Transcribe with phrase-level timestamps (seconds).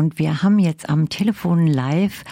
[0.00, 2.24] und wir haben jetzt am Telefon live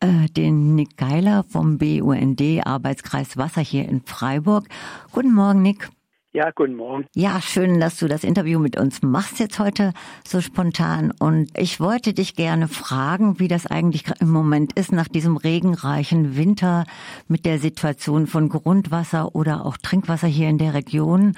[0.00, 4.66] äh, den Nick Geiler vom BUND Arbeitskreis Wasser hier in Freiburg.
[5.12, 5.88] Guten Morgen, Nick.
[6.34, 7.06] Ja, guten Morgen.
[7.14, 9.94] Ja, schön, dass du das Interview mit uns machst jetzt heute
[10.28, 11.10] so spontan.
[11.10, 16.36] Und ich wollte dich gerne fragen, wie das eigentlich im Moment ist nach diesem regenreichen
[16.36, 16.84] Winter
[17.28, 21.32] mit der Situation von Grundwasser oder auch Trinkwasser hier in der Region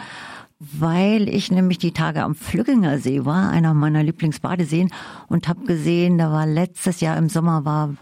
[0.59, 4.91] weil ich nämlich die Tage am Flügginger See war, einer meiner Lieblingsbadeseen,
[5.29, 7.95] und habe gesehen, da war letztes Jahr im Sommer war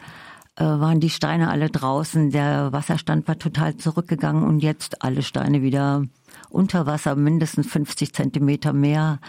[0.56, 5.60] äh, waren die Steine alle draußen, der Wasserstand war total zurückgegangen und jetzt alle Steine
[5.60, 6.04] wieder
[6.48, 9.20] unter Wasser, mindestens 50 Zentimeter mehr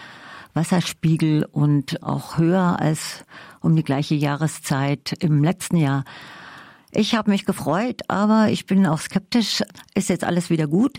[0.54, 3.26] Wasserspiegel und auch höher als
[3.60, 6.04] um die gleiche Jahreszeit im letzten Jahr.
[6.92, 9.62] Ich habe mich gefreut, aber ich bin auch skeptisch.
[9.94, 10.98] Ist jetzt alles wieder gut?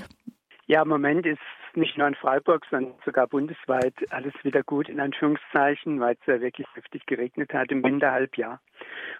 [0.67, 1.39] Ja, im Moment ist
[1.75, 6.41] nicht nur in Freiburg, sondern sogar bundesweit alles wieder gut in Anführungszeichen, weil es ja
[6.41, 8.59] wirklich heftig geregnet hat im Winterhalbjahr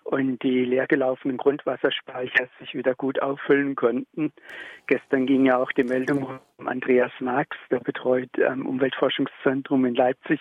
[0.04, 4.32] und die leergelaufenen Grundwasserspeicher sich wieder gut auffüllen konnten.
[4.88, 10.40] Gestern ging ja auch die Meldung Andreas Marx, der betreut am Umweltforschungszentrum in Leipzig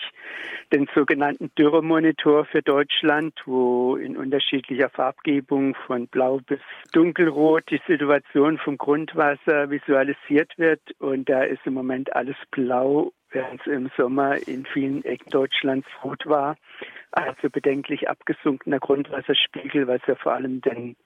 [0.73, 6.61] den sogenannten Dürremonitor für Deutschland, wo in unterschiedlicher Farbgebung von blau bis
[6.93, 10.81] dunkelrot die Situation vom Grundwasser visualisiert wird.
[10.99, 15.87] Und da ist im Moment alles blau während es im Sommer in vielen Ecken Deutschlands
[16.03, 16.57] rot war.
[17.11, 20.97] Also bedenklich abgesunkener Grundwasserspiegel, was ja vor allem den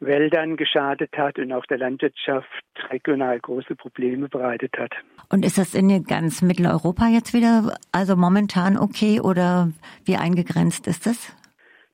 [0.00, 2.46] Wäldern geschadet hat und auch der Landwirtschaft
[2.90, 4.92] regional große Probleme bereitet hat.
[5.28, 9.72] Und ist das in ganz Mitteleuropa jetzt wieder, also momentan okay oder
[10.04, 11.34] wie eingegrenzt ist das?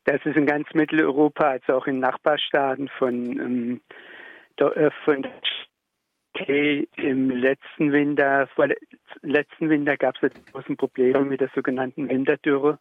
[0.04, 3.80] Das ist in ganz Mitteleuropa, als auch in Nachbarstaaten von, ähm,
[4.56, 5.26] äh, von
[6.36, 8.66] Okay, im letzten Winter, vor
[9.22, 12.80] letzten Winter gab es große Probleme mit der sogenannten Winterdürre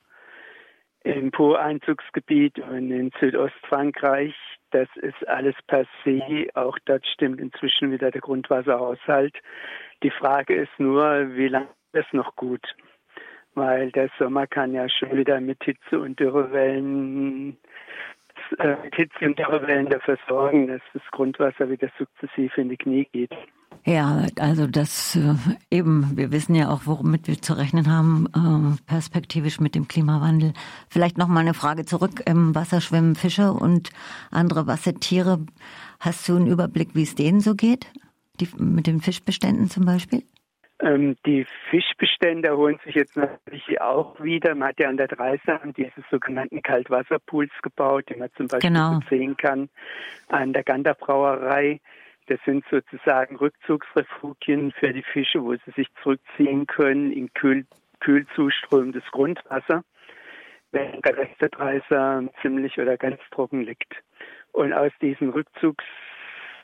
[1.04, 4.34] im Po-Einzugsgebiet und in Südostfrankreich.
[4.72, 6.50] Das ist alles passé.
[6.56, 9.36] Auch dort stimmt inzwischen wieder der Grundwasserhaushalt.
[10.02, 12.66] Die Frage ist nur, wie lange ist es noch gut?
[13.54, 17.58] Weil der Sommer kann ja schon wieder mit Hitze und Dürrewellen
[18.60, 23.08] äh, mit Hitze und Dürrewellen dafür sorgen, dass das Grundwasser wieder sukzessive in die Knie
[23.12, 23.32] geht.
[23.86, 25.34] Ja, also das äh,
[25.70, 30.54] eben, wir wissen ja auch, womit wir zu rechnen haben, äh, perspektivisch mit dem Klimawandel.
[30.90, 32.24] Vielleicht noch mal eine Frage zurück.
[32.26, 33.90] Im Wasser schwimmen Fische und
[34.32, 35.46] andere Wassertiere.
[36.00, 37.88] Hast du einen Überblick, wie es denen so geht?
[38.40, 40.24] Die, mit den Fischbeständen zum Beispiel?
[40.84, 44.54] Ähm, die Fischbestände holen sich jetzt natürlich auch wieder.
[44.54, 49.00] Man hat ja an der Dreisam diese sogenannten Kaltwasserpools gebaut, die man zum Beispiel genau.
[49.10, 49.70] sehen kann
[50.28, 51.80] an der Ganderbrauerei.
[52.28, 57.66] Das sind sozusagen Rückzugsrefugien für die Fische, wo sie sich zurückziehen können in kühl,
[58.02, 59.84] kühl zuströmendes Grundwasser,
[60.72, 63.94] während der Rest der Dreisam ziemlich oder ganz trocken liegt.
[64.52, 65.86] Und aus diesen Rückzugs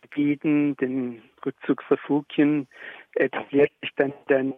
[0.02, 2.68] Gebieten, den Rückzugsrefugien,
[3.16, 4.54] etabliert sich dann, dann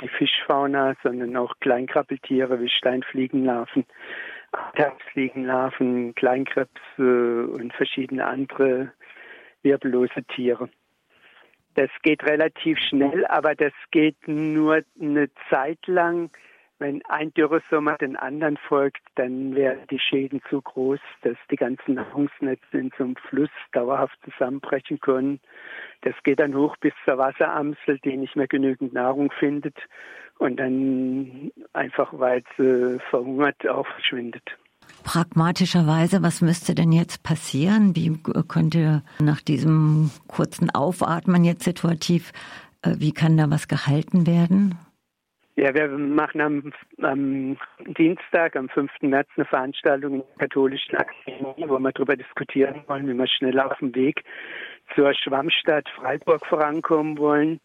[0.00, 3.86] die Fischfauna, sondern auch Kleinkrabbeltiere wie Steinfliegenlarven,
[4.76, 8.92] Tagsfliegenlarven, Kleinkrebse und verschiedene andere
[9.62, 10.68] wirbellose Tiere.
[11.74, 16.30] Das geht relativ schnell, aber das geht nur eine Zeit lang
[16.78, 21.94] wenn ein Dürresommer den anderen folgt, dann wären die Schäden zu groß, dass die ganzen
[21.94, 25.40] Nahrungsnetze in so einem Fluss dauerhaft zusammenbrechen können.
[26.02, 29.76] Das geht dann hoch bis zur Wasseramsel, die nicht mehr genügend Nahrung findet
[30.38, 34.44] und dann einfach, weil sie verhungert, auch verschwindet.
[35.04, 37.94] Pragmatischerweise, was müsste denn jetzt passieren?
[37.96, 38.16] Wie
[38.46, 42.32] könnte nach diesem kurzen Aufatmen jetzt situativ,
[42.82, 44.76] äh, wie kann da was gehalten werden?
[45.58, 47.56] Ja, wir machen am, am,
[47.98, 48.92] Dienstag, am 5.
[49.00, 53.66] März, eine Veranstaltung in der Katholischen Akademie, wo wir darüber diskutieren wollen, wie wir schneller
[53.66, 54.22] auf dem Weg
[54.94, 57.58] zur Schwammstadt Freiburg vorankommen wollen.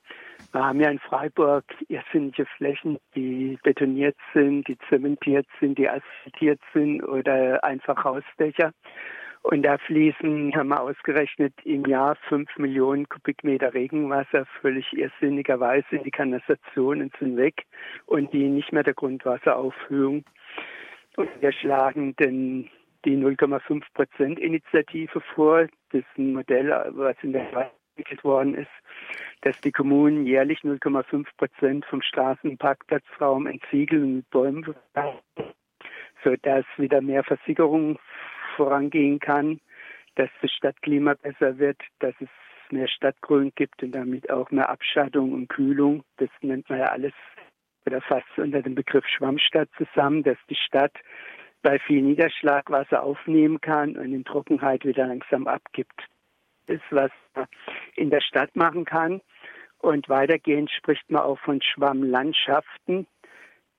[0.53, 6.61] Wir haben ja in Freiburg irrsinnige Flächen, die betoniert sind, die zementiert sind, die asphaltiert
[6.73, 8.73] sind oder einfach Hausdächer.
[9.43, 16.03] Und da fließen, haben wir ausgerechnet, im Jahr fünf Millionen Kubikmeter Regenwasser völlig irrsinnigerweise in
[16.03, 17.65] die Kanalisationen sind weg
[18.05, 20.23] und die nicht mehr der Grundwasseraufhöhung.
[21.17, 22.69] Und wir schlagen den,
[23.03, 25.67] die 0,5 Prozent Initiative vor.
[25.91, 28.71] Das ist ein Modell, was in der Schweiz entwickelt worden ist,
[29.41, 34.75] dass die Kommunen jährlich 0,5 Prozent vom Straßen- und Parkplatzraum entsiegeln und mit Bäumen
[36.23, 37.99] sodass wieder mehr Versickerung
[38.55, 39.59] vorangehen kann,
[40.15, 42.29] dass das Stadtklima besser wird, dass es
[42.71, 46.03] mehr Stadtgrün gibt und damit auch mehr Abschattung und Kühlung.
[46.17, 47.13] Das nennt man ja alles
[47.85, 50.93] oder fast unter dem Begriff Schwammstadt zusammen, dass die Stadt
[51.61, 56.07] bei viel Niederschlag Wasser aufnehmen kann und in Trockenheit wieder langsam abgibt.
[56.67, 57.47] Das ist, was man
[57.95, 59.21] in der Stadt machen kann.
[59.79, 63.05] Und weitergehend spricht man auch von Schwammlandschaften,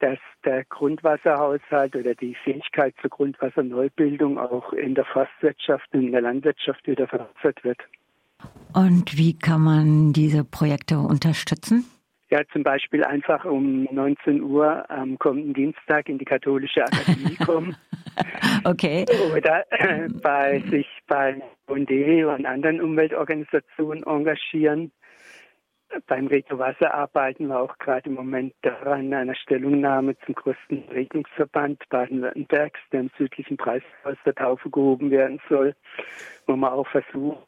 [0.00, 6.20] dass der Grundwasserhaushalt oder die Fähigkeit zur Grundwasserneubildung auch in der Forstwirtschaft und in der
[6.20, 7.79] Landwirtschaft wieder verbessert wird.
[8.75, 11.87] Und wie kann man diese Projekte unterstützen?
[12.31, 17.76] Ja, zum Beispiel einfach um 19 Uhr am kommenden Dienstag in die Katholische Akademie kommen.
[18.64, 19.05] okay.
[19.32, 24.90] Oder äh, bei sich bei UND und anderen Umweltorganisationen engagieren.
[26.06, 31.88] Beim Reto Wasser arbeiten wir auch gerade im Moment daran, einer Stellungnahme zum größten Regnungsverband
[31.88, 35.75] Baden-Württembergs, der im südlichen Preis aus der Taufe gehoben werden soll,
[36.46, 37.46] wo man auch versucht,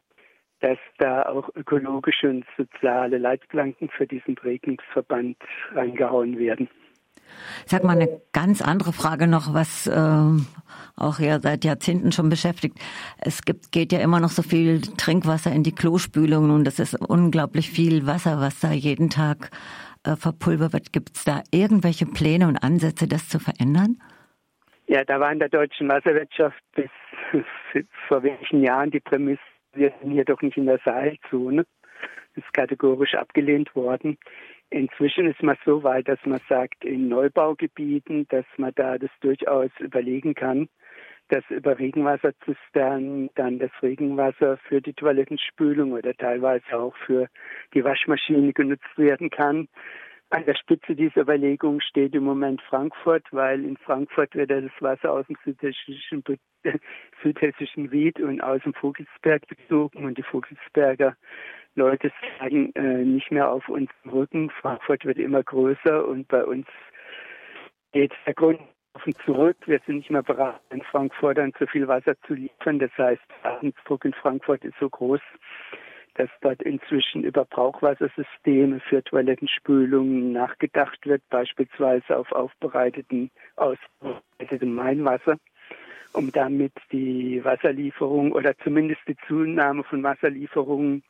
[0.61, 5.37] dass da auch ökologische und soziale Leitplanken für diesen Prägungsverband
[5.73, 6.69] reingehauen werden.
[7.65, 10.21] Sag mal eine ganz andere Frage noch, was äh,
[10.95, 12.79] auch ja seit Jahrzehnten schon beschäftigt.
[13.17, 16.95] Es gibt, geht ja immer noch so viel Trinkwasser in die Klospülungen und das ist
[16.95, 19.51] unglaublich viel Wasser, was da jeden Tag
[20.03, 20.93] äh, verpulvert wird.
[20.93, 24.01] Gibt es da irgendwelche Pläne und Ansätze, das zu verändern?
[24.87, 26.89] Ja, da war in der deutschen Wasserwirtschaft bis
[28.07, 29.41] vor wenigen Jahren die Prämisse,
[29.73, 31.65] wir sind hier doch nicht in der Sahelzone.
[32.35, 34.17] Das ist kategorisch abgelehnt worden.
[34.69, 39.71] Inzwischen ist man so weit, dass man sagt, in Neubaugebieten, dass man da das durchaus
[39.79, 40.67] überlegen kann,
[41.29, 47.27] dass über Regenwasserzisternen dann das Regenwasser für die Toilettenspülung oder teilweise auch für
[47.73, 49.67] die Waschmaschine genutzt werden kann.
[50.29, 55.13] An der Spitze dieser Überlegung steht im Moment Frankfurt, weil in Frankfurt wird das Wasser
[55.13, 56.21] aus dem südhessischen,
[57.23, 61.15] südhessischen Ried und aus dem Vogelsberg bezogen und die Vogelsberger
[61.77, 64.49] Leute sagen äh, nicht mehr auf unserem Rücken.
[64.49, 66.65] Frankfurt wird immer größer und bei uns
[67.93, 68.59] geht der Grund
[69.25, 69.57] zurück.
[69.67, 72.79] Wir sind nicht mehr bereit, in Frankfurt dann zu viel Wasser zu liefern.
[72.79, 75.21] Das heißt, der Abensdruck in Frankfurt ist so groß,
[76.15, 85.37] dass dort inzwischen über Brauchwassersysteme für Toilettenspülungen nachgedacht wird, beispielsweise auf aufbereiteten, ausbereitetem Mainwasser,
[86.13, 91.03] um damit die Wasserlieferung oder zumindest die Zunahme von Wasserlieferungen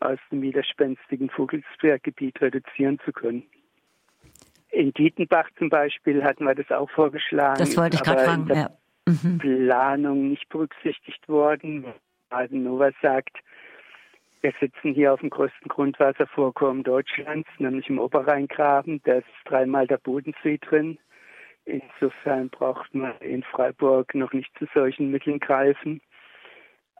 [0.00, 3.44] aus dem widerspenstigen Vogelsberggebiet reduzieren zu können.
[4.70, 7.58] In Dietenbach zum Beispiel hatten wir das auch vorgeschlagen.
[7.58, 8.48] Das wollte ich gerade fragen.
[8.48, 8.70] Ja.
[9.06, 9.38] Mhm.
[9.38, 11.86] Planung nicht berücksichtigt worden.
[12.28, 13.38] Baden Nova sagt,
[14.42, 19.00] wir sitzen hier auf dem größten Grundwasservorkommen Deutschlands, nämlich im Oberrheingraben.
[19.04, 20.98] Da ist dreimal der Bodensee drin.
[21.64, 26.00] Insofern braucht man in Freiburg noch nicht zu solchen Mitteln greifen.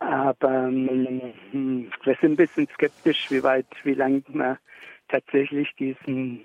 [0.00, 4.59] Aber hm, wir sind ein bisschen skeptisch, wie weit, wie lange man
[5.09, 6.45] tatsächlich diesen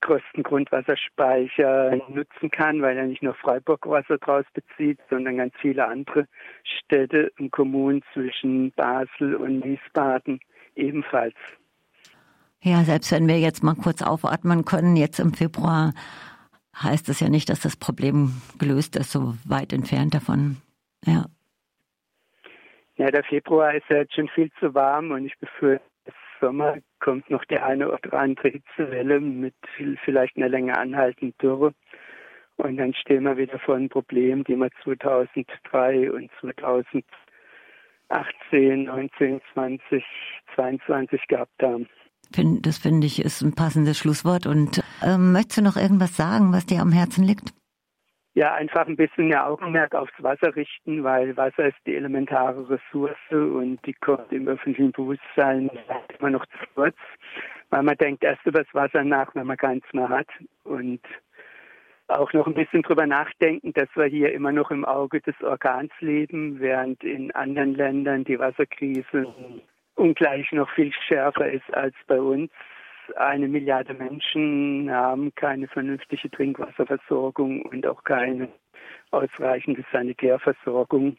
[0.00, 5.86] größten Grundwasserspeicher nutzen kann, weil er nicht nur Freiburg Wasser draus bezieht, sondern ganz viele
[5.86, 6.26] andere
[6.62, 10.40] Städte und Kommunen zwischen Basel und Wiesbaden
[10.76, 11.34] ebenfalls.
[12.60, 15.92] Ja, selbst wenn wir jetzt mal kurz aufatmen können, jetzt im Februar
[16.76, 20.58] heißt es ja nicht, dass das Problem gelöst ist, so weit entfernt davon.
[21.04, 21.26] Ja.
[22.98, 25.84] Ja, der Februar ist ja jetzt schon viel zu warm und ich befürchte,
[26.40, 29.54] Sommer kommt noch die eine oder andere Hitzewelle mit
[30.04, 31.72] vielleicht einer länger anhaltenden Dürre.
[32.56, 37.04] Und dann stehen wir wieder vor einem Problem, die wir 2003 und 2018,
[38.84, 40.04] 19, 20,
[40.54, 41.88] 22 gehabt haben.
[42.62, 44.46] Das finde ich ist ein passendes Schlusswort.
[44.46, 47.52] Und ähm, möchtest du noch irgendwas sagen, was dir am Herzen liegt?
[48.38, 53.16] Ja einfach ein bisschen mehr Augenmerk aufs Wasser richten, weil Wasser ist die elementare Ressource
[53.30, 55.68] und die kommt im öffentlichen Bewusstsein
[56.18, 56.96] immer noch zu kurz,
[57.70, 60.28] weil man denkt erst über das Wasser nach, wenn man keins mehr hat.
[60.62, 61.00] Und
[62.06, 65.90] auch noch ein bisschen drüber nachdenken, dass wir hier immer noch im Auge des Organs
[65.98, 69.34] leben, während in anderen Ländern die Wasserkrise
[69.96, 72.52] ungleich noch viel schärfer ist als bei uns
[73.16, 78.48] eine Milliarde Menschen haben keine vernünftige Trinkwasserversorgung und auch keine
[79.10, 81.16] ausreichende Sanitärversorgung.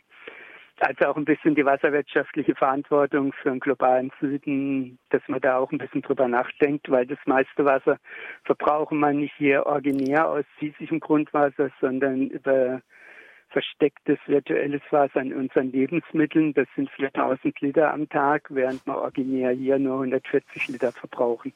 [0.82, 5.72] Also auch ein bisschen die wasserwirtschaftliche Verantwortung für den globalen Süden, dass man da auch
[5.74, 7.98] ein bisschen drüber nachdenkt, weil das meiste Wasser
[8.46, 12.82] verbrauchen wir nicht hier originär aus fließigem Grundwasser, sondern über
[13.50, 16.54] verstecktes virtuelles Wasser in unseren Lebensmitteln.
[16.54, 21.52] Das sind 4000 Liter am Tag, während wir originär hier nur 140 Liter verbrauchen.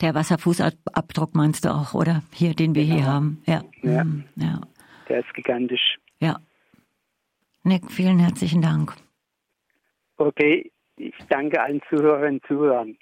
[0.00, 2.22] Der Wasserfußabdruck meinst du auch, oder?
[2.32, 2.94] Hier, den wir genau.
[2.96, 3.42] hier haben.
[3.46, 3.62] Ja.
[3.82, 4.04] Ja.
[4.04, 4.24] Mhm.
[4.36, 4.60] ja.
[5.08, 5.98] Der ist gigantisch.
[6.20, 6.38] Ja.
[7.62, 8.94] Nick, vielen herzlichen Dank.
[10.18, 12.96] Okay, ich danke allen Zuhörern und Zuhörern.